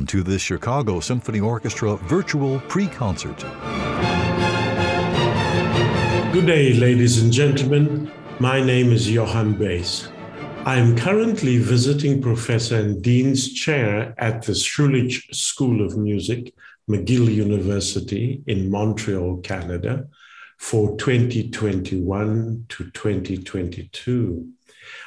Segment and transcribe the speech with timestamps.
[0.00, 3.36] Welcome to the Chicago Symphony Orchestra virtual pre concert.
[6.32, 8.10] Good day, ladies and gentlemen.
[8.38, 10.10] My name is Johan Buis.
[10.64, 16.54] I am currently visiting professor and dean's chair at the Schulich School of Music,
[16.88, 20.08] McGill University in Montreal, Canada,
[20.56, 24.48] for 2021 to 2022.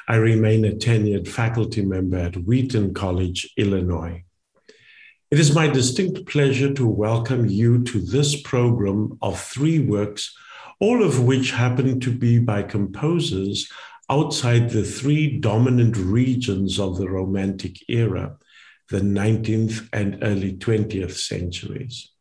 [0.07, 4.22] I remain a tenured faculty member at Wheaton College, Illinois.
[5.33, 10.31] It is my distinct pleasure to welcome you to this program of three works,
[10.79, 13.67] all of which happen to be by composers
[14.11, 18.37] outside the three dominant regions of the Romantic era,
[18.89, 22.11] the 19th and early 20th centuries.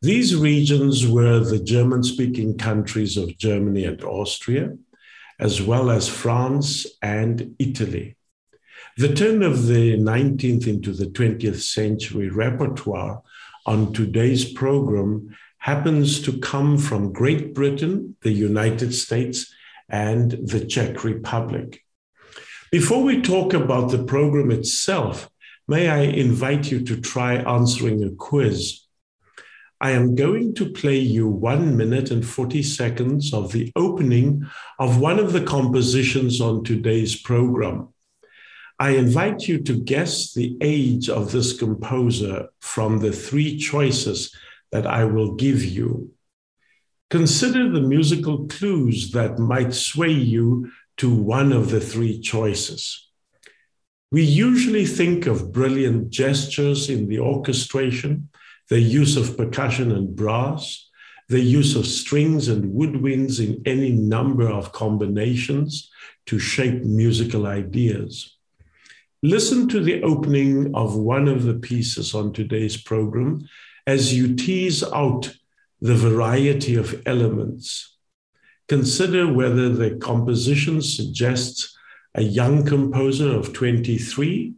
[0.00, 4.78] These regions were the German speaking countries of Germany and Austria,
[5.40, 8.14] as well as France and Italy.
[8.98, 13.22] The turn of the 19th into the 20th century repertoire
[13.64, 19.50] on today's program happens to come from Great Britain, the United States,
[19.88, 21.82] and the Czech Republic.
[22.70, 25.30] Before we talk about the program itself,
[25.66, 28.80] may I invite you to try answering a quiz.
[29.80, 34.46] I am going to play you one minute and 40 seconds of the opening
[34.78, 37.91] of one of the compositions on today's program.
[38.82, 44.34] I invite you to guess the age of this composer from the three choices
[44.72, 46.10] that I will give you.
[47.08, 53.08] Consider the musical clues that might sway you to one of the three choices.
[54.10, 58.30] We usually think of brilliant gestures in the orchestration,
[58.68, 60.90] the use of percussion and brass,
[61.28, 65.88] the use of strings and woodwinds in any number of combinations
[66.26, 68.38] to shape musical ideas.
[69.24, 73.48] Listen to the opening of one of the pieces on today's program
[73.86, 75.32] as you tease out
[75.80, 77.98] the variety of elements.
[78.66, 81.72] Consider whether the composition suggests
[82.16, 84.54] a young composer of 23,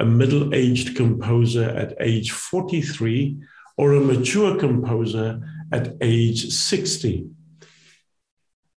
[0.00, 3.40] a middle aged composer at age 43,
[3.76, 5.40] or a mature composer
[5.70, 7.30] at age 60.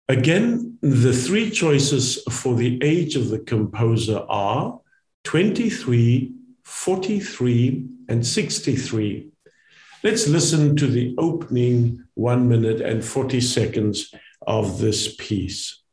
[0.09, 4.81] Again, the three choices for the age of the composer are
[5.23, 9.29] 23, 43, and 63.
[10.03, 14.13] Let's listen to the opening one minute and 40 seconds
[14.47, 15.83] of this piece.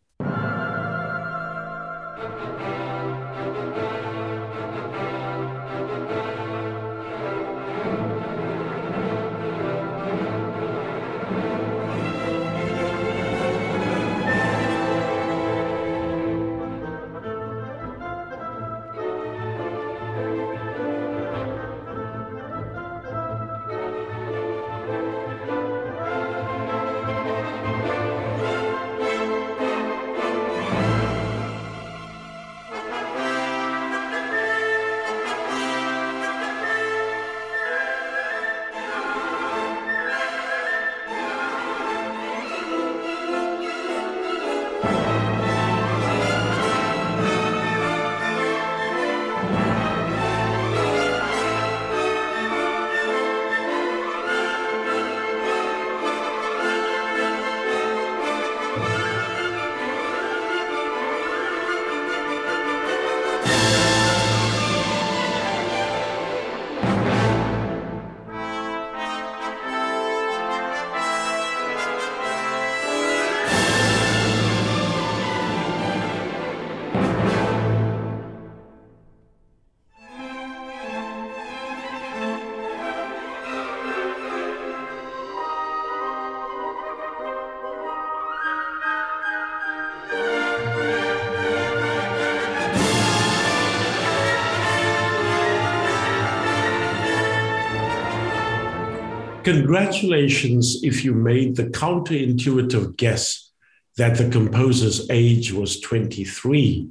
[99.47, 103.53] Congratulations if you made the counterintuitive guess
[103.97, 106.89] that the composer's age was 23.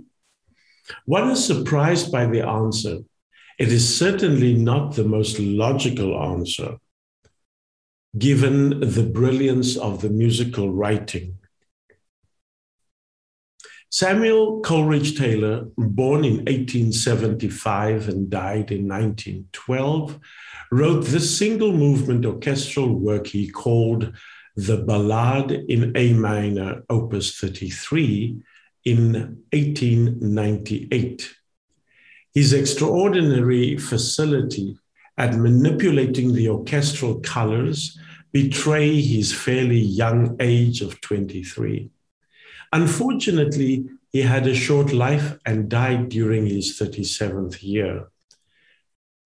[1.03, 2.99] One is surprised by the answer.
[3.59, 6.77] It is certainly not the most logical answer,
[8.17, 11.37] given the brilliance of the musical writing.
[13.89, 20.21] Samuel Coleridge Taylor, born in 1875 and died in 1912,
[20.71, 24.13] wrote this single movement orchestral work he called
[24.55, 28.41] the Ballade in A minor, opus 33,
[28.85, 29.13] in
[29.51, 31.35] 1898.
[32.33, 34.77] His extraordinary facility
[35.17, 37.97] at manipulating the orchestral colors
[38.31, 41.89] betray his fairly young age of 23.
[42.73, 48.07] Unfortunately, he had a short life and died during his 37th year.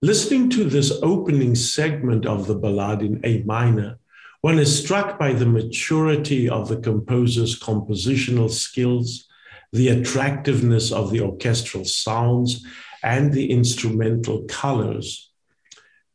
[0.01, 3.99] Listening to this opening segment of the ballad in A minor,
[4.39, 9.27] one is struck by the maturity of the composer's compositional skills,
[9.73, 12.65] the attractiveness of the orchestral sounds,
[13.03, 15.31] and the instrumental colors.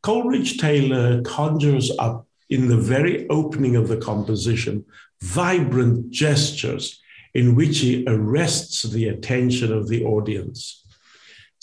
[0.01, 4.83] Coleridge Taylor conjures up in the very opening of the composition
[5.21, 6.99] vibrant gestures
[7.35, 10.84] in which he arrests the attention of the audience.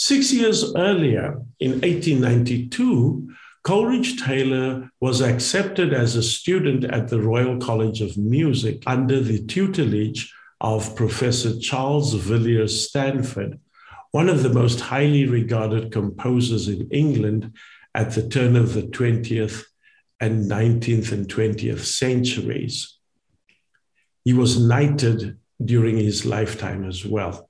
[0.05, 3.33] Six years earlier, in 1892,
[3.63, 9.47] Coleridge Taylor was accepted as a student at the Royal College of Music under the
[9.47, 13.61] tutelage of Professor Charles Villiers Stanford,
[14.11, 17.53] one of the most highly regarded composers in England
[17.95, 19.63] at the turn of the 20th
[20.19, 22.99] and 19th and 20th centuries.
[24.25, 27.49] He was knighted during his lifetime as well.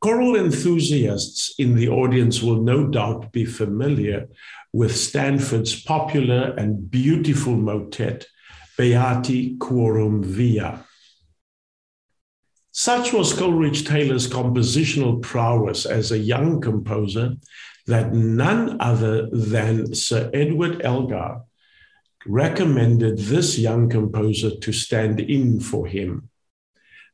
[0.00, 4.28] Choral enthusiasts in the audience will no doubt be familiar
[4.72, 8.26] with Stanford's popular and beautiful motet,
[8.78, 10.84] Beati Quorum Via.
[12.70, 17.34] Such was Coleridge Taylor's compositional prowess as a young composer
[17.86, 21.40] that none other than Sir Edward Elgar
[22.24, 26.27] recommended this young composer to stand in for him.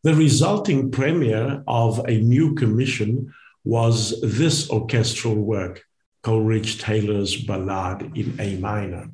[0.04, 3.32] The resulting premiere of a new commission
[3.64, 5.82] was this orchestral work,
[6.22, 9.08] Coleridge Taylor's Ballade in A minor.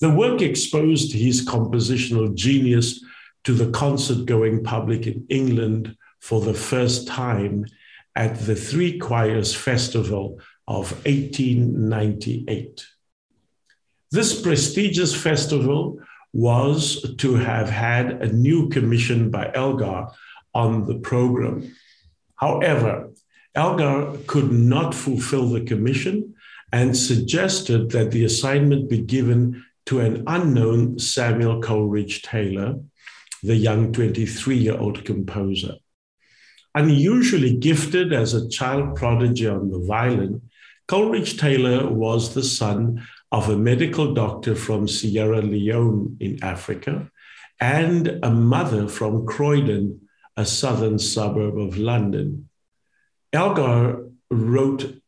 [0.00, 3.02] The work exposed his compositional genius
[3.44, 7.64] to the concert going public in England for the first time
[8.14, 12.86] at the Three Choirs Festival of 1898.
[14.10, 15.98] This prestigious festival
[16.32, 20.08] was to have had a new commission by Elgar
[20.54, 21.74] on the program.
[22.36, 23.10] However,
[23.54, 26.34] Elgar could not fulfill the commission
[26.72, 32.76] and suggested that the assignment be given to an unknown Samuel Coleridge Taylor,
[33.42, 35.76] the young 23 year old composer.
[36.74, 40.42] Unusually gifted as a child prodigy on the violin,
[40.86, 47.10] Coleridge Taylor was the son of a medical doctor from Sierra Leone in Africa
[47.60, 50.00] and a mother from Croydon,
[50.36, 52.48] a southern suburb of London.
[53.32, 55.00] Elgar wrote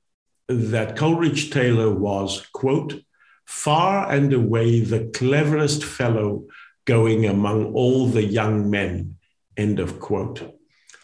[0.48, 3.02] that Coleridge Taylor was, quote,
[3.46, 6.46] far and away the cleverest fellow
[6.84, 9.16] going among all the young men,
[9.56, 10.56] end of quote.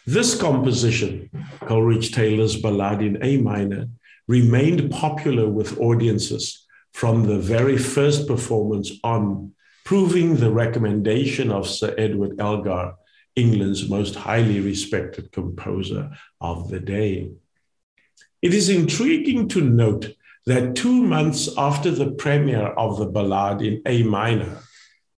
[0.05, 1.29] This composition,
[1.61, 3.87] Coleridge Taylor's Ballade in A minor,
[4.27, 6.66] remained popular with audiences
[6.97, 9.51] from the very first performance on,
[9.85, 12.95] proving the recommendation of Sir Edward Elgar,
[13.35, 16.09] England's most highly respected composer
[16.41, 17.29] of the day.
[18.41, 20.15] It is intriguing to note
[20.47, 24.57] that two months after the premiere of the ballade in A minor,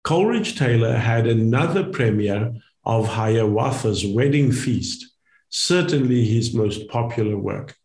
[0.04, 2.56] Coleridge Taylor had another premiere
[2.86, 5.14] of Hiawatha's Wedding Feast,
[5.50, 7.76] certainly his most popular work.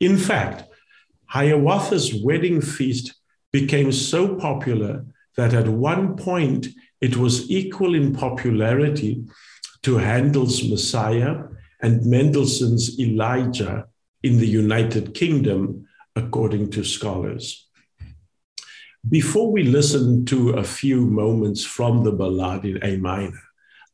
[0.00, 0.64] In fact,
[1.24, 3.14] Hiawatha's Wedding Feast
[3.52, 5.04] became so popular
[5.36, 6.68] that at one point
[7.00, 9.24] it was equal in popularity
[9.82, 11.44] to Handel's Messiah
[11.80, 13.86] and Mendelssohn's Elijah
[14.22, 15.86] in the United Kingdom,
[16.16, 17.68] according to scholars.
[19.08, 23.40] Before we listen to a few moments from the ballad in A minor,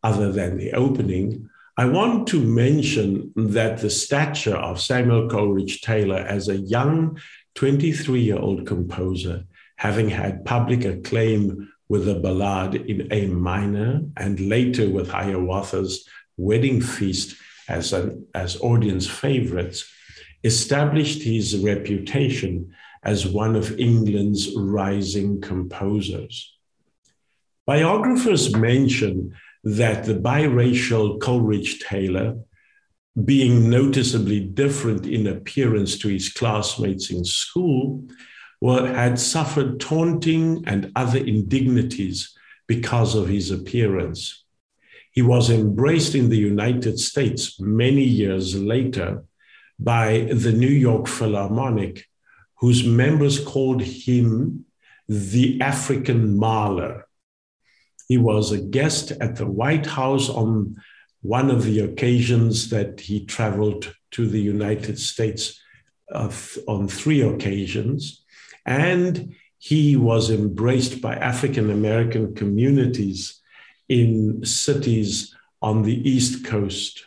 [0.02, 6.18] other than the opening, I want to mention that the stature of Samuel Coleridge Taylor
[6.18, 7.18] as a young
[7.54, 9.44] 23 year old composer,
[9.76, 16.80] having had public acclaim with the ballad in A minor and later with Hiawatha's Wedding
[16.80, 17.36] Feast
[17.68, 19.90] as, an, as audience favorites,
[20.42, 26.56] established his reputation as one of England's rising composers.
[27.66, 32.36] Biographers mention that the biracial Coleridge Taylor
[33.22, 38.04] being noticeably different in appearance to his classmates in school,
[38.60, 44.44] well, had suffered taunting and other indignities because of his appearance.
[45.12, 49.24] He was embraced in the United States many years later
[49.78, 52.06] by the New York Philharmonic,
[52.58, 54.64] whose members called him
[55.08, 57.06] the African Mahler.
[58.08, 60.76] He was a guest at the White House on
[61.24, 65.58] one of the occasions that he traveled to the United States
[66.12, 66.30] uh,
[66.68, 68.24] on three occasions.
[68.66, 73.40] and he was embraced by African American communities
[73.88, 77.06] in cities on the East Coast.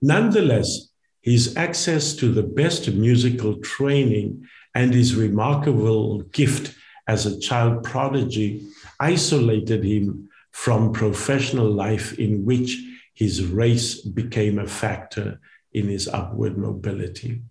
[0.00, 0.88] Nonetheless,
[1.20, 6.74] his access to the best musical training and his remarkable gift
[7.06, 8.66] as a child prodigy
[8.98, 12.78] isolated him from professional life in which
[13.14, 15.40] his race became a factor
[15.72, 17.42] in his upward mobility.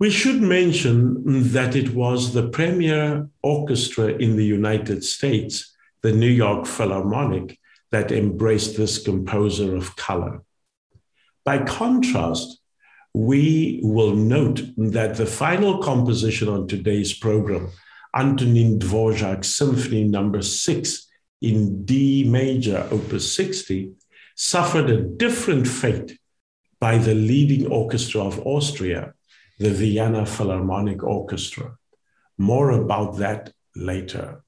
[0.00, 6.28] We should mention that it was the premier orchestra in the United States, the New
[6.28, 7.58] York Philharmonic,
[7.90, 10.42] that embraced this composer of color.
[11.44, 12.58] By contrast,
[13.14, 17.70] we will note that the final composition on today's program,
[18.16, 20.42] Antonin Dvorak's Symphony Number no.
[20.42, 21.03] 6
[21.50, 23.92] in D major, Opus 60,
[24.34, 26.18] suffered a different fate
[26.80, 29.14] by the leading orchestra of Austria,
[29.58, 31.76] the Vienna Philharmonic Orchestra.
[32.38, 34.42] More about that later.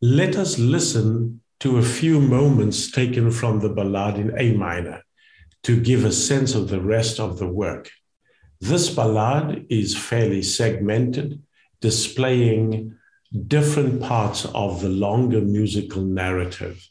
[0.00, 5.02] Let us listen to a few moments taken from the ballade in A minor
[5.64, 7.90] to give a sense of the rest of the work.
[8.60, 11.42] This ballade is fairly segmented,
[11.80, 12.97] displaying
[13.46, 16.88] different parts of the longer musical narrative.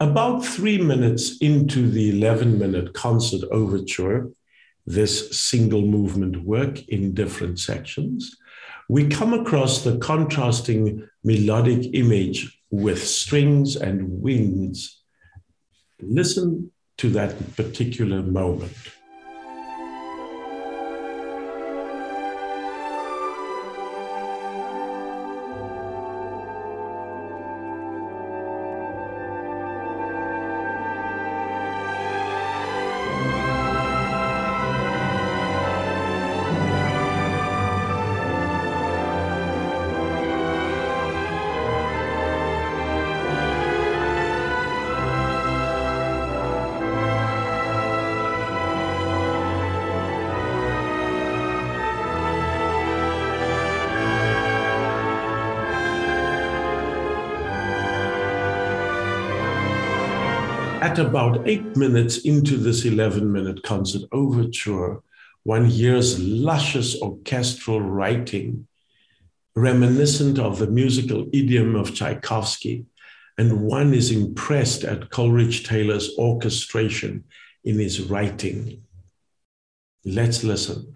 [0.00, 4.30] About three minutes into the 11 minute concert overture,
[4.86, 8.36] this single movement work in different sections,
[8.88, 15.02] we come across the contrasting melodic image with strings and winds.
[16.00, 18.76] Listen to that particular moment.
[60.98, 65.00] About eight minutes into this 11 minute concert overture,
[65.44, 68.66] one hears luscious orchestral writing
[69.58, 72.86] reminiscent of the musical idiom of Tchaikovsky,
[73.36, 77.24] and one is impressed at Coleridge Taylor's orchestration
[77.64, 78.82] in his writing.
[80.04, 80.94] Let's listen.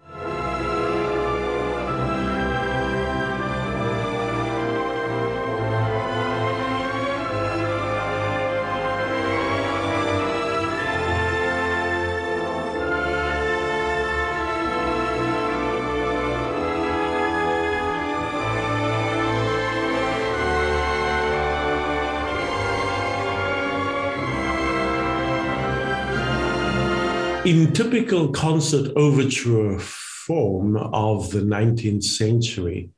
[27.53, 32.89] In typical concert overture form of the 19th century,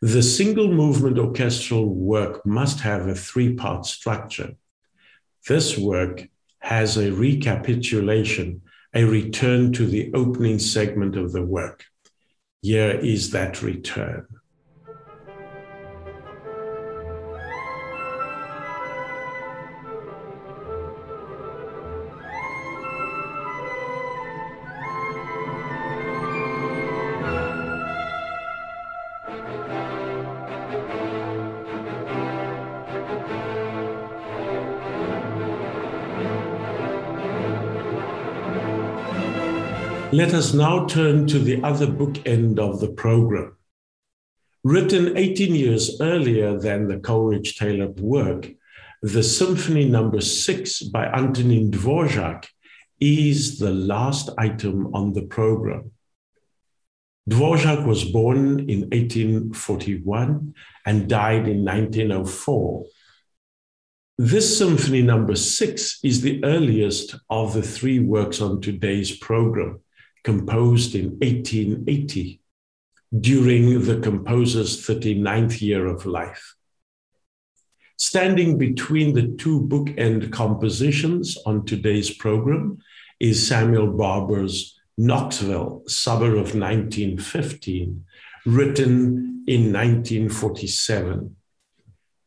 [0.00, 4.56] the single movement orchestral work must have a three part structure.
[5.46, 6.28] This work
[6.58, 11.84] has a recapitulation, a return to the opening segment of the work.
[12.60, 14.26] Here is that return.
[40.12, 43.56] Let us now turn to the other bookend of the program.
[44.62, 48.46] Written 18 years earlier than the Coleridge Taylor work,
[49.00, 50.20] the Symphony Number no.
[50.20, 52.44] 6 by Antonin Dvorak
[53.00, 55.92] is the last item on the program.
[57.30, 60.54] Dvorak was born in 1841
[60.84, 62.84] and died in 1904.
[64.18, 65.36] This Symphony Number.
[65.36, 69.80] 6 is the earliest of the three works on today's program
[70.24, 72.40] composed in 1880
[73.20, 76.54] during the composer's 39th year of life.
[77.98, 82.78] Standing between the two bookend compositions on today's program
[83.20, 88.04] is Samuel Barber's Knoxville, Summer of 1915,
[88.46, 91.36] written in 1947.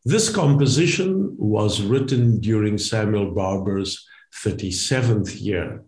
[0.06, 4.08] This composition was written during Samuel Barber's
[4.44, 5.84] 37th year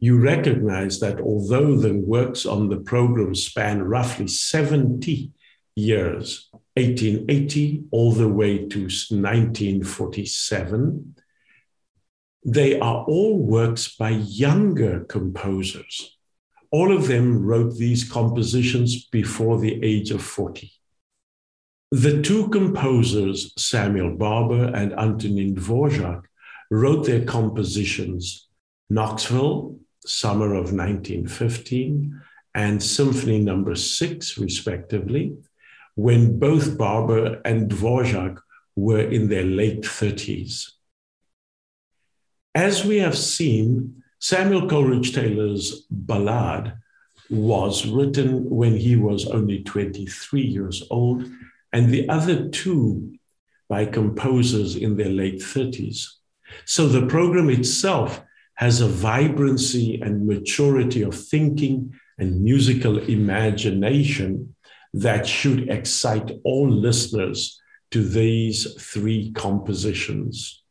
[0.00, 5.30] you recognize that although the works on the program span roughly 70
[5.76, 11.14] years, 1880 all the way to 1947,
[12.44, 16.16] they are all works by younger composers.
[16.70, 20.72] All of them wrote these compositions before the age of 40.
[21.90, 26.22] The two composers, Samuel Barber and Antonin Dvorak,
[26.70, 28.48] wrote their compositions
[28.88, 32.20] Knoxville, summer of 1915,
[32.54, 33.74] and Symphony Number no.
[33.74, 35.36] Six, respectively,
[35.94, 38.38] when both Barber and Dvorak
[38.76, 40.70] were in their late 30s.
[42.54, 46.74] As we have seen, Samuel Coleridge Taylor's ballad
[47.30, 51.24] was written when he was only 23 years old,
[51.72, 53.14] and the other two
[53.68, 56.06] by composers in their late 30s.
[56.64, 58.20] So the program itself
[58.60, 64.54] has a vibrancy and maturity of thinking and musical imagination
[64.92, 67.58] that should excite all listeners
[67.90, 70.62] to these three compositions.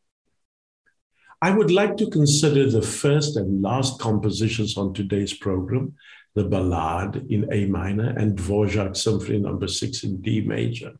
[1.42, 5.94] I would like to consider the first and last compositions on today's program,
[6.36, 9.66] the Ballade in A minor and Dvorak Symphony number no.
[9.66, 10.92] 6 in D major.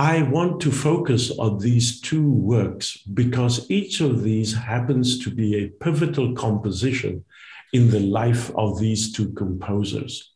[0.00, 5.56] I want to focus on these two works because each of these happens to be
[5.56, 7.24] a pivotal composition
[7.72, 10.34] in the life of these two composers.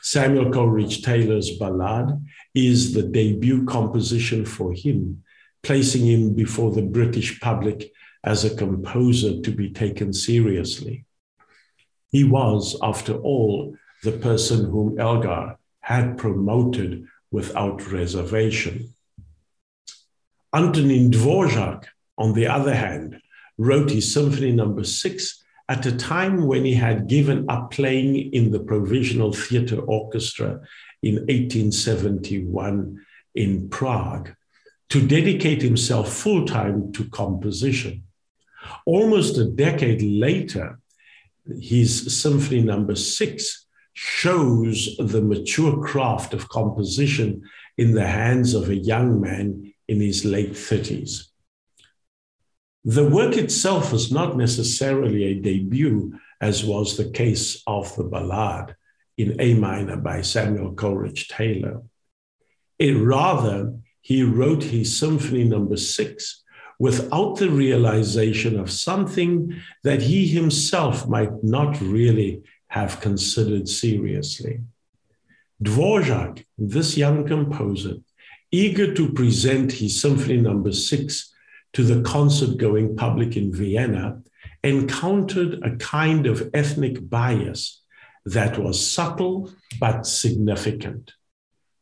[0.00, 5.22] Samuel Coleridge Taylor's Ballad is the debut composition for him,
[5.62, 7.92] placing him before the British public
[8.24, 11.04] as a composer to be taken seriously.
[12.08, 18.91] He was, after all, the person whom Elgar had promoted without reservation.
[20.54, 21.86] Antonin Dvorak,
[22.18, 23.20] on the other hand,
[23.58, 24.86] wrote his Symphony Number no.
[24.86, 30.60] Six at a time when he had given up playing in the Provisional Theatre Orchestra
[31.02, 33.00] in 1871
[33.34, 34.34] in Prague
[34.90, 38.02] to dedicate himself full time to composition.
[38.84, 40.78] Almost a decade later,
[41.60, 42.96] his Symphony Number no.
[42.96, 47.42] Six shows the mature craft of composition
[47.78, 51.28] in the hands of a young man in his late 30s.
[52.84, 58.74] The work itself was not necessarily a debut, as was the case of the ballade
[59.18, 61.82] in A minor by Samuel Coleridge Taylor.
[62.78, 65.76] It rather, he wrote his Symphony Number no.
[65.76, 66.42] Six
[66.78, 74.60] without the realization of something that he himself might not really have considered seriously.
[75.62, 77.96] Dvorak, this young composer,
[78.52, 80.74] eager to present his Symphony Number no.
[80.74, 81.34] 6
[81.72, 84.20] to the concert going public in Vienna,
[84.62, 87.82] encountered a kind of ethnic bias
[88.26, 91.12] that was subtle but significant.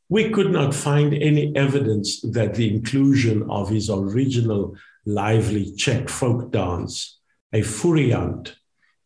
[0.09, 6.50] We could not find any evidence that the inclusion of his original lively Czech folk
[6.50, 7.18] dance,
[7.52, 8.56] a furiant,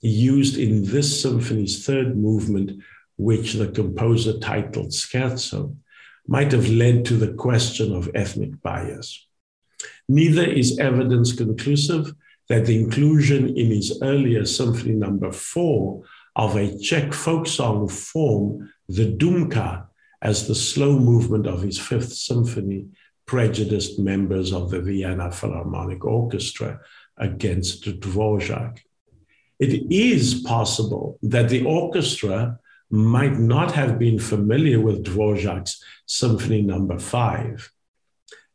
[0.00, 2.83] used in this symphony's third movement,
[3.16, 5.77] which the composer titled Scherzo,
[6.27, 9.27] might have led to the question of ethnic bias.
[10.09, 12.15] Neither is evidence conclusive
[12.49, 16.03] that the inclusion in his earlier symphony number four
[16.37, 19.87] of a Czech folk song form, the Dumka,
[20.21, 22.87] as the slow movement of his fifth symphony,
[23.27, 26.81] prejudiced members of the Vienna Philharmonic Orchestra
[27.17, 28.79] against Dvorak.
[29.59, 32.59] It is possible that the orchestra
[32.90, 37.01] might not have been familiar with Dvorak's Symphony Number no.
[37.01, 37.70] Five.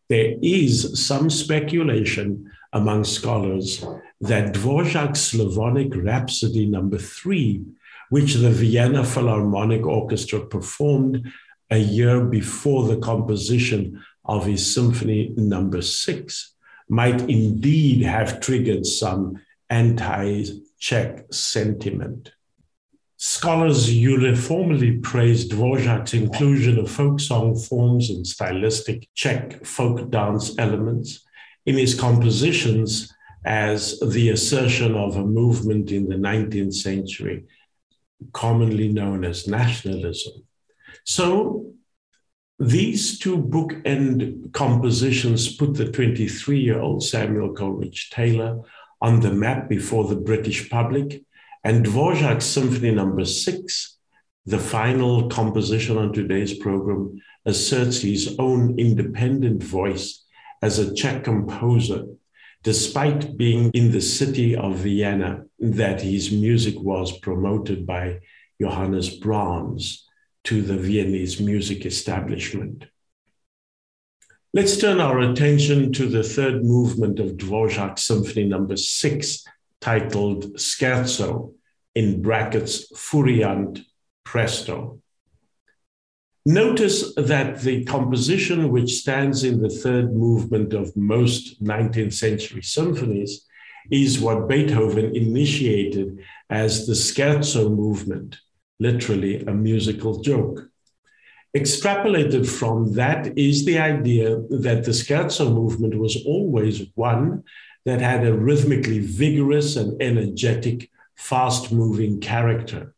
[0.08, 3.84] There is some speculation among scholars
[4.22, 7.04] that Dvorak's Slavonic Rhapsody Number no.
[7.04, 7.64] Three,
[8.10, 11.32] which the Vienna Philharmonic Orchestra performed
[11.70, 15.82] a year before the composition of his Symphony Number no.
[15.82, 16.54] Six,
[16.88, 19.40] might indeed have triggered some
[19.70, 20.46] anti
[20.80, 22.32] Czech sentiment.
[23.22, 31.26] Scholars uniformly praised Dvorak's inclusion of folk song forms and stylistic Czech folk dance elements
[31.66, 37.44] in his compositions as the assertion of a movement in the 19th century,
[38.32, 40.46] commonly known as nationalism.
[41.04, 41.74] So
[42.58, 48.62] these two bookend compositions put the 23 year old Samuel Coleridge Taylor
[49.02, 51.22] on the map before the British public
[51.64, 53.24] and Dvorak's Symphony Number no.
[53.26, 53.98] Six,
[54.46, 60.26] the final composition on today's program, asserts his own independent voice
[60.62, 62.06] as a Czech composer
[62.64, 68.20] despite being in the city of Vienna, that his music was promoted by
[68.62, 70.06] Johannes Brahms
[70.44, 72.86] to the Viennese music establishment.
[74.54, 79.46] Let's turn our attention to the third movement of Dvorak's Symphony number six,
[79.82, 81.54] titled Scherzo,
[81.96, 83.80] in brackets, Furiant
[84.24, 85.02] Presto.
[86.46, 93.46] Notice that the composition which stands in the third movement of most 19th century symphonies
[93.92, 98.38] is what Beethoven initiated as the scherzo movement,
[98.80, 100.70] literally a musical joke.
[101.56, 107.44] Extrapolated from that is the idea that the scherzo movement was always one
[107.86, 112.94] that had a rhythmically vigorous and energetic, fast moving character.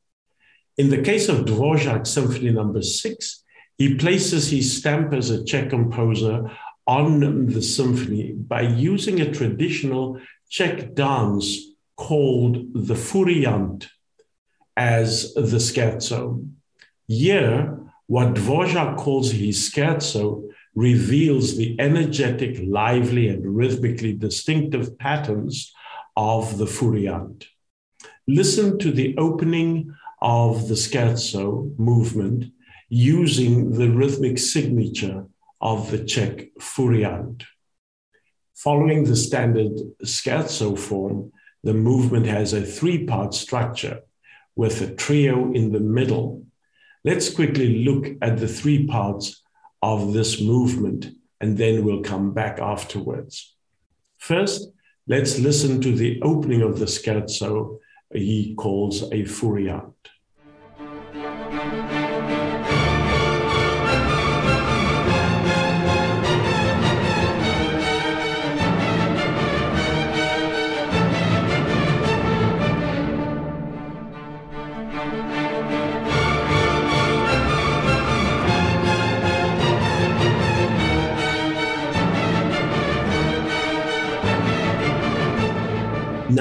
[0.78, 3.44] In the case of Dvorak's Symphony Number Six,
[3.78, 6.52] he places his stamp as a Czech composer
[6.88, 11.58] on the symphony by using a traditional Czech dance
[11.96, 13.88] called the furiant
[14.76, 16.46] as the scherzo.
[17.08, 25.74] Here, what Dvorak calls his scherzo reveals the energetic, lively, and rhythmically distinctive patterns
[26.16, 27.46] of the furiant.
[28.28, 32.46] Listen to the opening of the scherzo movement
[32.90, 35.26] using the rhythmic signature
[35.60, 37.44] of the Czech furiant.
[38.56, 39.72] Following the standard
[40.04, 41.32] scherzo form,
[41.64, 44.02] the movement has a three part structure
[44.56, 46.46] with a trio in the middle.
[47.04, 49.41] Let's quickly look at the three parts
[49.82, 51.08] of this movement
[51.40, 53.56] and then we'll come back afterwards.
[54.18, 54.70] First,
[55.08, 57.80] let's listen to the opening of the scherzo
[58.14, 59.96] he calls a furiant.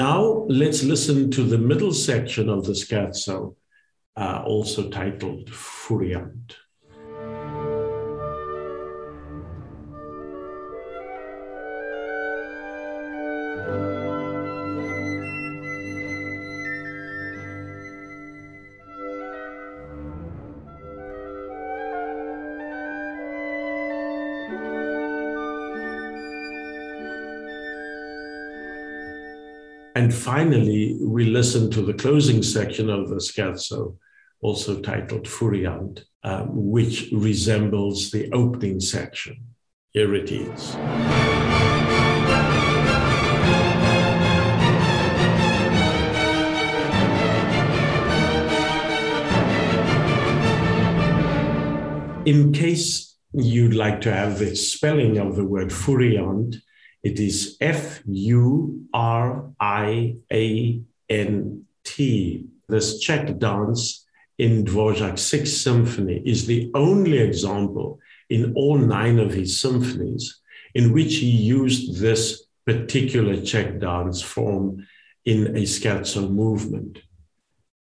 [0.01, 3.55] Now let's listen to the middle section of the scherzo,
[4.17, 6.55] uh, also titled Furiant.
[30.21, 33.97] Finally, we listen to the closing section of the scherzo,
[34.41, 39.35] also titled Furiant, um, which resembles the opening section.
[39.89, 40.75] Here it is.
[52.27, 56.57] In case you'd like to have the spelling of the word furiant,
[57.03, 62.45] it is F U R I A N T.
[62.67, 64.05] This Czech dance
[64.37, 70.39] in Dvorak's Sixth Symphony is the only example in all nine of his symphonies
[70.73, 74.87] in which he used this particular Czech dance form
[75.25, 76.99] in a scherzo movement.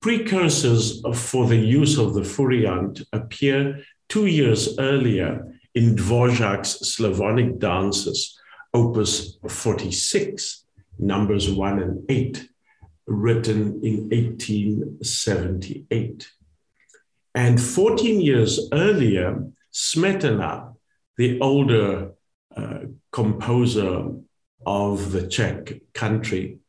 [0.01, 8.37] Precursors for the use of the furiant appear two years earlier in Dvorak's Slavonic dances,
[8.73, 10.65] Opus 46,
[10.99, 12.49] numbers 1 and 8,
[13.07, 16.29] written in 1878.
[17.33, 20.73] And 14 years earlier, Smetana,
[21.17, 22.11] the older
[22.55, 22.79] uh,
[23.11, 24.11] composer
[24.65, 26.59] of the Czech country,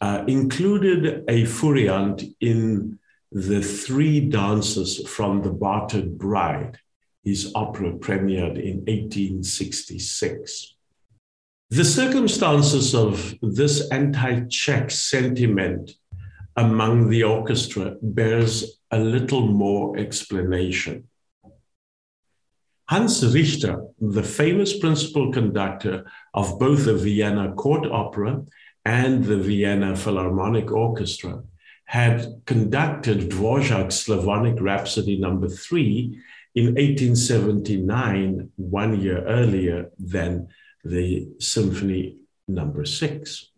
[0.00, 2.98] uh, included a furiant in
[3.32, 6.78] the three dances from The Bartered Bride.
[7.24, 10.73] His opera premiered in 1866.
[11.74, 15.90] The circumstances of this anti-Czech sentiment
[16.54, 21.08] among the orchestra bears a little more explanation.
[22.88, 28.44] Hans Richter, the famous principal conductor of both the Vienna Court Opera
[28.84, 31.42] and the Vienna Philharmonic Orchestra,
[31.86, 36.22] had conducted Dvorak's Slavonic Rhapsody number 3
[36.54, 40.46] in 1879, one year earlier than
[40.84, 43.50] the Symphony Number Six.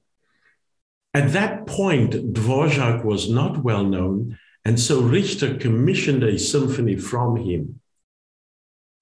[1.12, 7.36] At that point, Dvorak was not well known, and so Richter commissioned a symphony from
[7.36, 7.80] him.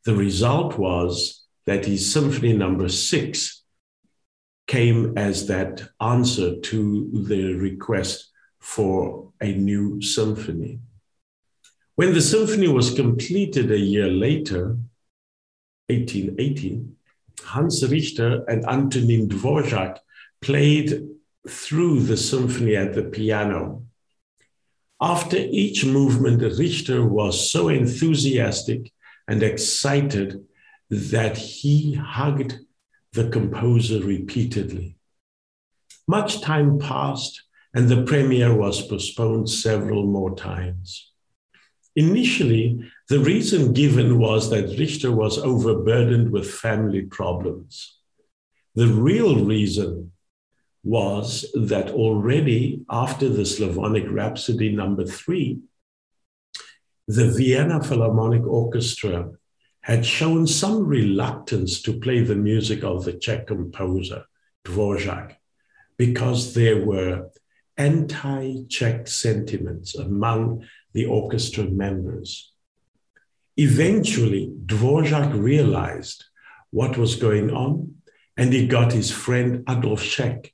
[0.04, 3.62] The result was that his Symphony Number Six
[4.66, 10.80] came as that answer to the request for a new symphony.
[11.96, 14.78] When the symphony was completed a year later,
[15.88, 16.93] 1818,
[17.44, 19.98] Hans Richter and Antonin Dvorak
[20.40, 21.08] played
[21.48, 23.84] through the symphony at the piano.
[25.00, 28.92] After each movement, Richter was so enthusiastic
[29.28, 30.44] and excited
[30.90, 32.58] that he hugged
[33.12, 34.96] the composer repeatedly.
[36.06, 37.42] Much time passed,
[37.74, 41.12] and the premiere was postponed several more times.
[41.96, 47.98] Initially, the reason given was that Richter was overburdened with family problems.
[48.74, 50.12] The real reason
[50.82, 55.60] was that already after the Slavonic Rhapsody number three,
[57.06, 59.30] the Vienna Philharmonic Orchestra
[59.82, 64.24] had shown some reluctance to play the music of the Czech composer
[64.64, 65.36] Dvorak
[65.96, 67.30] because there were
[67.76, 72.52] anti Czech sentiments among the orchestra members.
[73.56, 76.24] Eventually, Dvorak realized
[76.70, 77.96] what was going on
[78.36, 80.52] and he got his friend Adolf Čech,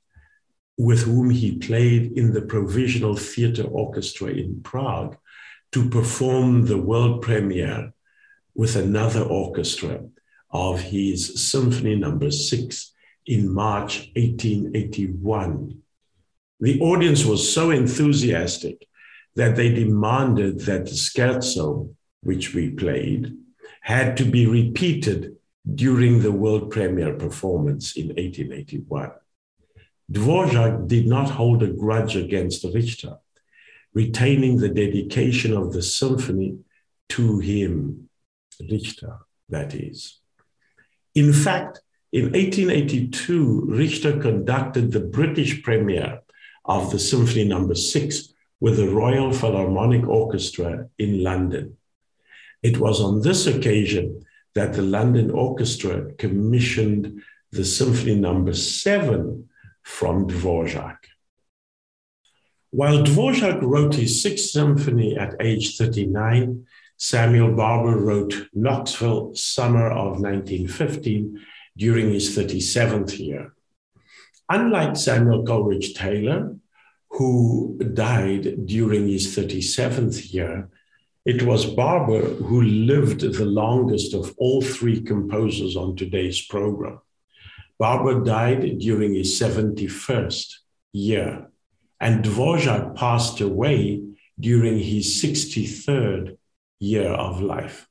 [0.77, 5.17] with whom he played in the Provisional Theatre Orchestra in Prague,
[5.71, 7.93] to perform the world premiere
[8.53, 10.03] with another orchestra
[10.51, 12.31] of his Symphony Number no.
[12.31, 12.93] Six
[13.25, 15.81] in March 1881.
[16.59, 18.87] The audience was so enthusiastic
[19.35, 23.33] that they demanded that the scherzo, which we played,
[23.81, 25.35] had to be repeated
[25.75, 29.11] during the world premiere performance in 1881.
[30.11, 33.17] Dvorak did not hold a grudge against Richter,
[33.93, 36.57] retaining the dedication of the symphony
[37.09, 38.09] to him,
[38.69, 40.19] Richter, that is.
[41.15, 46.21] In fact, in 1882, Richter conducted the British premiere
[46.65, 47.79] of the Symphony Number no.
[47.79, 48.30] 6
[48.61, 51.77] with the Royal Philharmonic Orchestra in London.
[52.63, 58.55] It was on this occasion that the London Orchestra commissioned the Symphony Number no.
[58.55, 59.49] 7
[59.81, 60.97] from Dvorak.
[62.69, 66.65] While Dvorak wrote his sixth symphony at age 39,
[66.97, 71.41] Samuel Barber wrote Knoxville Summer of 1915
[71.75, 73.53] during his 37th year.
[74.49, 76.55] Unlike Samuel Coleridge Taylor,
[77.11, 80.69] who died during his 37th year,
[81.25, 86.99] it was Barber who lived the longest of all three composers on today's program.
[87.77, 90.47] Barber died during his 71st
[90.93, 91.47] year,
[91.99, 94.01] and Dvorak passed away
[94.39, 96.37] during his 63rd
[96.79, 97.87] year of life.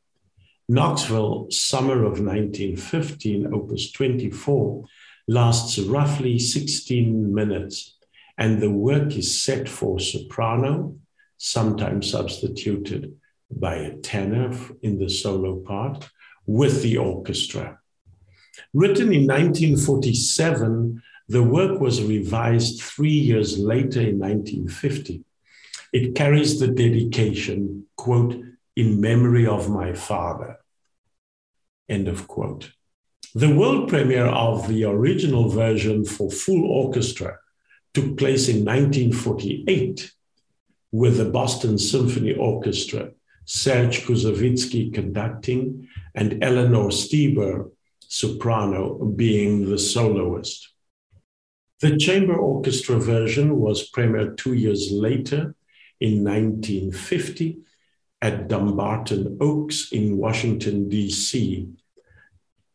[0.68, 4.84] Knoxville, summer of 1915, opus 24,
[5.28, 7.96] lasts roughly 16 minutes
[8.40, 10.96] and the work is set for soprano,
[11.36, 13.14] sometimes substituted
[13.50, 16.08] by a tenor in the solo part,
[16.46, 17.78] with the orchestra.
[18.72, 25.22] Written in 1947, the work was revised three years later in 1950.
[25.92, 28.40] It carries the dedication, quote,
[28.74, 30.56] in memory of my father,
[31.90, 32.72] end of quote.
[33.34, 37.38] The world premiere of the original version for full orchestra
[37.94, 40.12] took place in 1948
[40.92, 43.10] with the Boston Symphony Orchestra,
[43.44, 50.72] Serge Koussevitzky conducting, and Eleanor Steber, soprano, being the soloist.
[51.80, 55.54] The chamber orchestra version was premiered two years later
[56.00, 57.58] in 1950
[58.22, 61.68] at Dumbarton Oaks in Washington, D.C.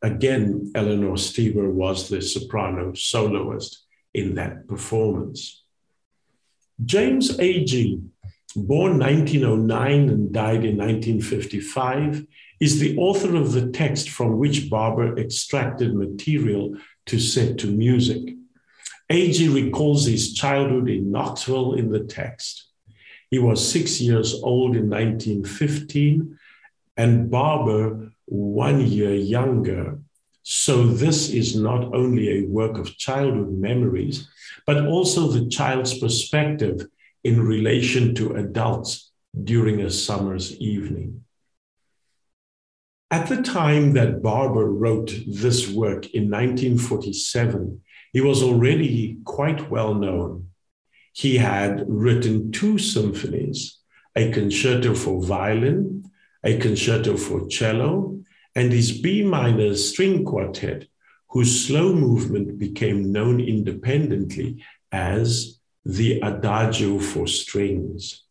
[0.01, 3.84] Again, Eleanor Steber was the soprano soloist
[4.15, 5.63] in that performance.
[6.83, 8.01] James Agee,
[8.55, 12.25] born 1909 and died in 1955,
[12.59, 16.75] is the author of the text from which Barber extracted material
[17.05, 18.35] to set to music.
[19.11, 22.67] Agee recalls his childhood in Knoxville in the text.
[23.29, 26.39] He was six years old in 1915,
[26.97, 29.99] and Barber one year younger
[30.47, 34.29] so, this is not only a work of childhood memories,
[34.67, 36.85] but also the child's perspective
[37.23, 39.11] in relation to adults
[39.43, 41.23] during a summer's evening.
[43.09, 47.81] At the time that Barber wrote this work in 1947,
[48.13, 50.49] he was already quite well known.
[51.11, 53.79] He had written two symphonies
[54.15, 56.03] a concerto for violin,
[56.43, 58.15] a concerto for cello,
[58.55, 60.87] and his B minor string quartet,
[61.29, 68.23] whose slow movement became known independently as the Adagio for Strings.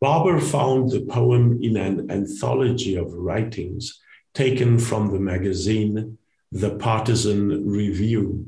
[0.00, 4.00] Barber found the poem in an anthology of writings
[4.32, 6.16] taken from the magazine
[6.52, 8.46] The Partisan Review.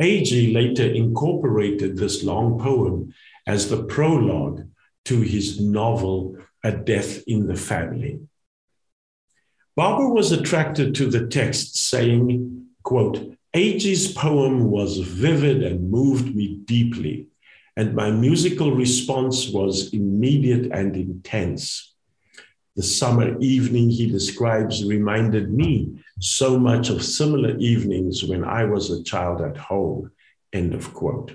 [0.00, 3.12] Agee later incorporated this long poem
[3.46, 4.68] as the prologue
[5.06, 8.20] to his novel A Death in the Family.
[9.76, 16.60] Barber was attracted to the text, saying, quote, Agee's poem was vivid and moved me
[16.64, 17.26] deeply,
[17.76, 21.92] and my musical response was immediate and intense.
[22.74, 28.90] The summer evening he describes reminded me so much of similar evenings when I was
[28.90, 30.10] a child at home.
[30.54, 31.32] End of quote.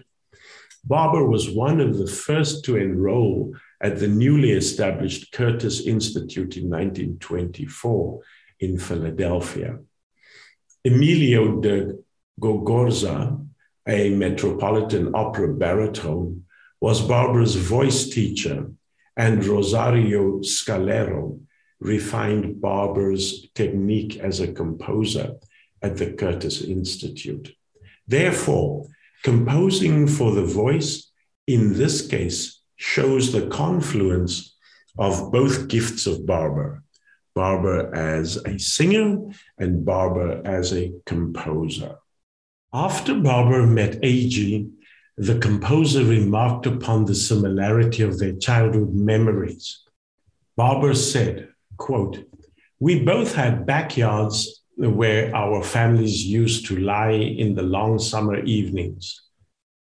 [0.84, 6.70] Barber was one of the first to enroll at the newly established Curtis Institute in
[6.70, 8.22] 1924
[8.60, 9.80] in Philadelphia.
[10.84, 11.94] Emilio de
[12.39, 13.39] Gogorza,
[13.88, 16.46] a Metropolitan Opera baritone,
[16.80, 18.72] was Barber's voice teacher,
[19.15, 21.39] and Rosario Scalero
[21.80, 25.36] refined Barber's technique as a composer
[25.82, 27.56] at the Curtis Institute.
[28.08, 28.88] Therefore,
[29.24, 31.12] composing for the voice
[31.48, 34.56] in this case shows the confluence
[34.98, 36.84] of both gifts of Barber
[37.34, 39.18] Barber as a singer
[39.58, 41.96] and Barber as a composer.
[42.74, 44.70] After Barber met Agee,
[45.18, 49.82] the composer remarked upon the similarity of their childhood memories.
[50.58, 52.26] Barber said, quote,
[52.80, 59.22] We both had backyards where our families used to lie in the long summer evenings.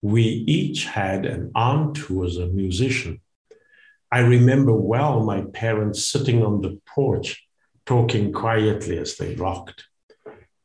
[0.00, 3.20] We each had an aunt who was a musician.
[4.10, 7.46] I remember well my parents sitting on the porch
[7.86, 9.84] talking quietly as they rocked.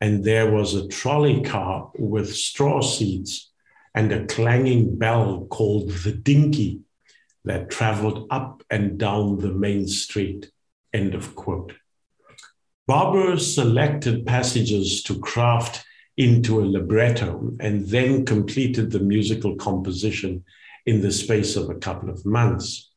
[0.01, 3.51] And there was a trolley car with straw seats
[3.95, 6.81] and a clanging bell called the dinky
[7.45, 10.51] that traveled up and down the main street.
[10.93, 11.73] End of quote.
[12.87, 20.45] Barber selected passages to craft into a libretto and then completed the musical composition
[20.85, 22.89] in the space of a couple of months.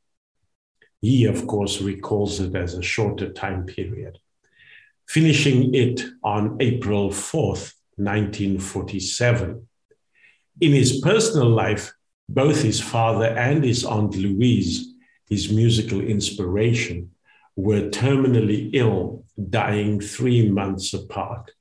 [1.00, 4.18] He, of course, recalls it as a shorter time period,
[5.09, 9.66] finishing it on April 4th, 1947.
[10.61, 11.92] In his personal life,
[12.29, 14.94] both his father and his Aunt Louise,
[15.29, 17.11] his musical inspiration,
[17.57, 21.53] were terminally ill, dying three months apart.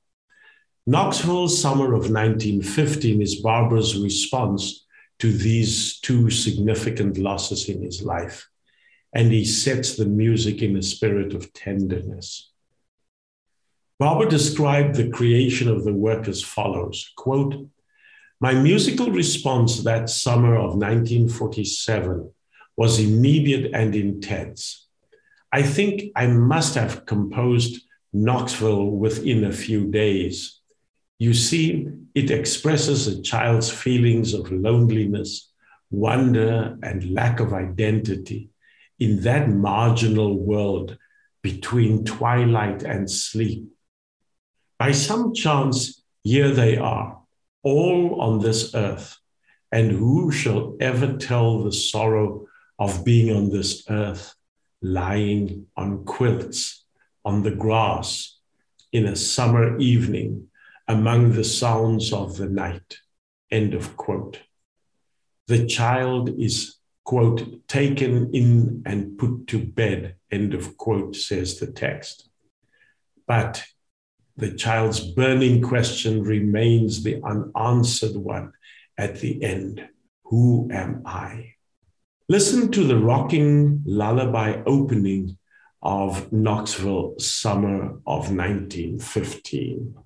[0.86, 4.86] Knoxville's summer of 1915 is Barber's response
[5.20, 8.48] to these two significant losses in his life,
[9.14, 12.50] and he sets the music in a spirit of tenderness.
[13.98, 17.54] Barber described the creation of the work as follows quote,
[18.40, 22.32] My musical response that summer of 1947
[22.76, 24.86] was immediate and intense.
[25.52, 27.82] I think I must have composed
[28.12, 30.60] Knoxville within a few days.
[31.18, 35.50] You see, it expresses a child's feelings of loneliness,
[35.90, 38.50] wonder, and lack of identity
[38.98, 40.96] in that marginal world
[41.42, 43.66] between twilight and sleep.
[44.78, 47.20] By some chance, here they are,
[47.62, 49.16] all on this earth.
[49.72, 52.46] And who shall ever tell the sorrow
[52.78, 54.34] of being on this earth
[54.82, 56.84] lying on quilts
[57.24, 58.38] on the grass
[58.92, 60.48] in a summer evening
[60.88, 62.98] among the sounds of the night.
[63.50, 64.40] End of quote.
[65.46, 71.66] The child is, quote, taken in and put to bed, end of quote, says the
[71.66, 72.28] text.
[73.26, 73.64] But
[74.36, 78.52] the child's burning question remains the unanswered one
[78.96, 79.88] at the end
[80.24, 81.54] Who am I?
[82.30, 85.36] Listen to the rocking lullaby opening
[85.82, 89.96] of Knoxville, summer of 1915.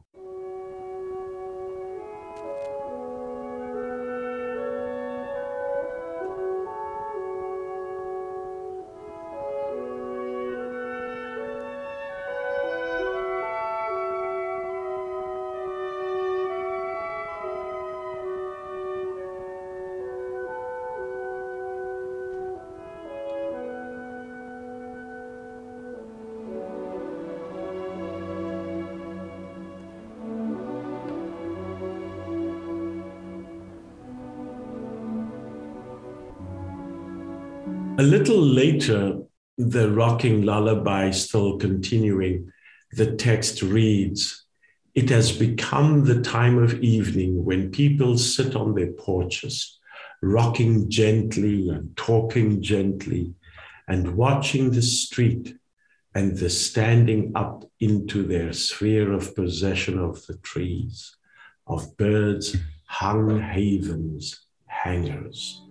[37.96, 39.20] A little later,
[39.56, 42.50] the rocking lullaby still continuing,
[42.90, 44.46] the text reads
[44.96, 49.78] It has become the time of evening when people sit on their porches,
[50.20, 53.32] rocking gently and talking gently,
[53.86, 55.54] and watching the street
[56.16, 61.14] and the standing up into their sphere of possession of the trees,
[61.68, 65.63] of birds, hung havens, hangers.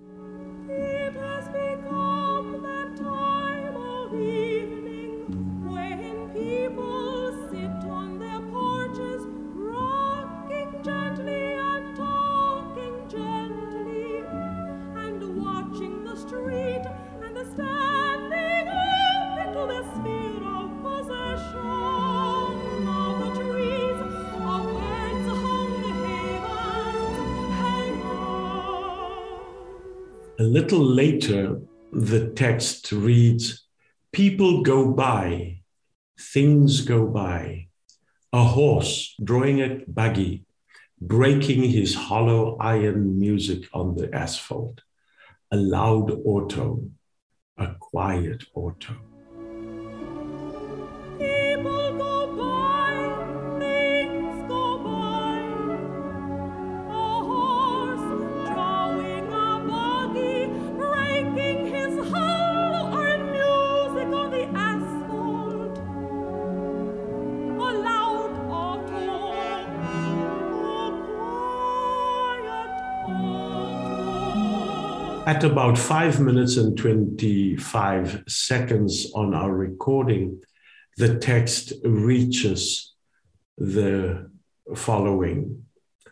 [30.74, 31.62] Little later,
[31.92, 33.68] the text reads
[34.12, 35.62] People go by,
[36.20, 37.68] things go by.
[38.32, 40.46] A horse drawing a buggy,
[41.00, 44.82] breaking his hollow iron music on the asphalt.
[45.52, 46.90] A loud auto,
[47.56, 49.13] a quiet auto.
[75.34, 80.44] At about five minutes and 25 seconds on our recording,
[80.98, 82.94] the text reaches
[83.58, 84.30] the
[84.76, 85.66] following.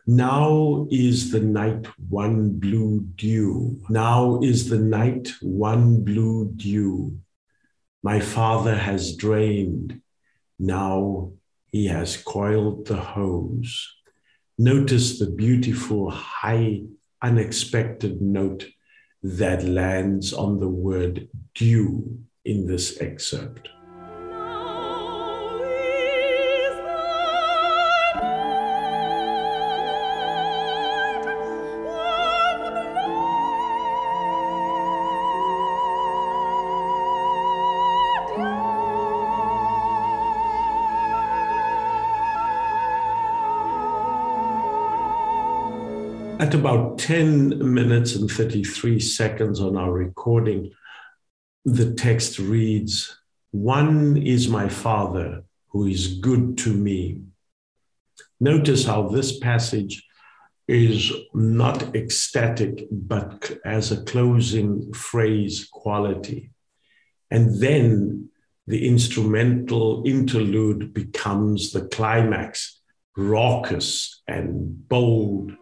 [0.08, 3.80] Now is the night one blue dew.
[3.92, 7.20] Now is the night one blue dew.
[8.02, 10.02] My father has drained.
[10.58, 11.34] Now
[11.72, 13.88] he has coiled the hose.
[14.58, 16.82] Notice the beautiful, high,
[17.22, 18.66] unexpected note
[19.24, 23.70] that lands on the word dew in this excerpt.
[46.52, 50.74] At about 10 minutes and 33 seconds on our recording,
[51.64, 53.18] the text reads
[53.52, 57.22] One is my Father who is good to me.
[58.42, 60.06] Notice how this passage
[60.68, 66.52] is not ecstatic, but as a closing phrase quality.
[67.30, 68.30] And then
[68.68, 72.82] the instrumental interlude becomes the climax,
[73.16, 75.54] raucous and bold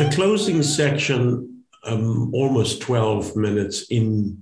[0.00, 4.38] The closing section, um, almost 12 minutes into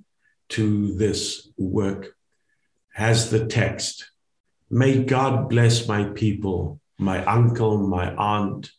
[0.97, 2.15] this work,
[2.93, 4.09] has the text
[4.71, 8.71] May God bless my people, my uncle, my aunt,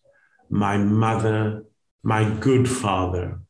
[0.50, 1.66] my mother,
[2.02, 3.42] my good father.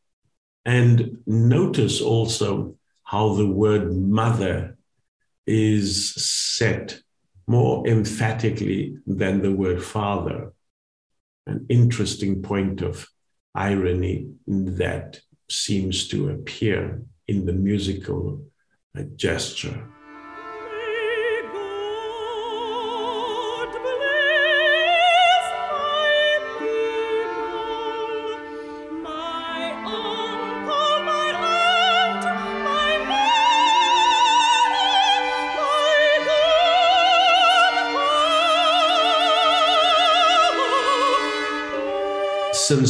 [0.66, 4.76] And notice also how the word mother
[5.46, 7.00] is set
[7.46, 10.52] more emphatically than the word father.
[11.46, 13.08] An interesting point of
[13.56, 15.20] irony that
[15.50, 18.43] seems to appear in the musical
[18.97, 19.88] uh, gesture.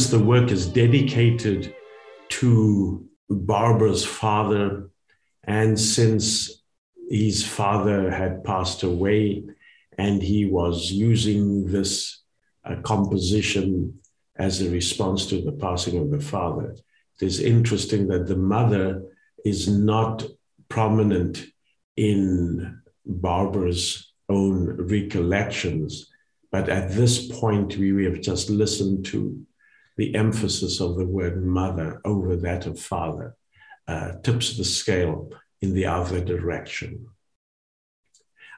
[0.00, 1.74] Since the work is dedicated
[2.40, 4.88] to Barber's father,
[5.44, 6.62] and since
[7.10, 9.44] his father had passed away
[9.98, 12.22] and he was using this
[12.64, 13.98] uh, composition
[14.36, 19.02] as a response to the passing of the father, it is interesting that the mother
[19.44, 20.24] is not
[20.70, 21.44] prominent
[21.98, 26.10] in Barber's own recollections.
[26.50, 29.46] But at this point, we, we have just listened to
[30.00, 33.36] the emphasis of the word mother over that of father
[33.86, 35.30] uh, tips the scale
[35.60, 37.06] in the other direction.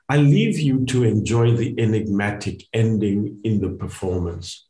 [0.09, 4.68] I leave you to enjoy the enigmatic ending in the performance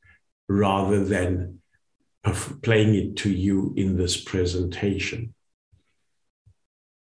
[0.48, 1.60] rather than
[2.62, 5.34] playing it to you in this presentation.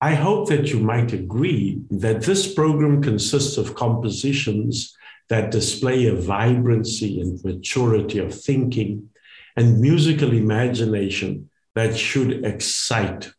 [0.02, 4.98] I hope that you might agree that this program consists of compositions
[5.30, 9.11] that display a vibrancy and maturity of thinking
[9.56, 13.32] and musical imagination that should excite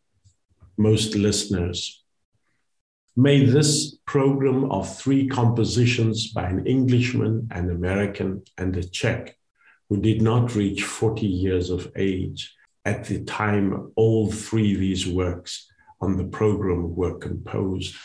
[0.77, 2.03] most listeners.
[3.15, 9.37] May this program of three compositions by an Englishman, an American, and a Czech
[9.89, 12.55] who did not reach 40 years of age
[12.85, 17.95] at the time all three of these works on the program were composed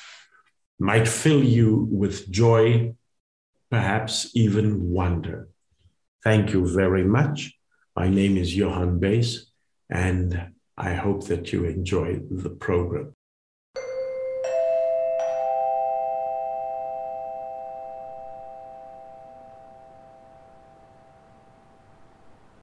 [0.78, 2.94] might fill you with joy,
[3.70, 5.48] perhaps even wonder.
[6.22, 7.57] Thank you very much.
[7.98, 9.48] My name is Johan Buis,
[9.90, 13.12] and I hope that you enjoy the program.